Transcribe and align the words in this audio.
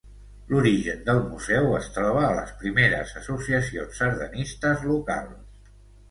L'origen 0.51 1.01
del 1.09 1.19
museu 1.25 1.67
es 1.79 1.89
troba 1.97 2.23
a 2.29 2.31
les 2.39 2.53
primeres 2.61 3.11
associacions 3.21 3.99
sardanistes 4.03 4.87
locals. 4.93 5.69